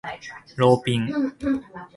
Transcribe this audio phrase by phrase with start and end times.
[0.57, 1.11] ローピン